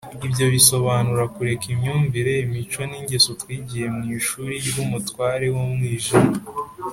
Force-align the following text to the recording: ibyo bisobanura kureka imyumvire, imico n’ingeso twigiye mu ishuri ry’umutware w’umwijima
ibyo 0.27 0.45
bisobanura 0.55 1.23
kureka 1.35 1.65
imyumvire, 1.73 2.31
imico 2.45 2.81
n’ingeso 2.89 3.29
twigiye 3.41 3.87
mu 3.95 4.03
ishuri 4.17 4.53
ry’umutware 4.67 5.45
w’umwijima 5.55 6.31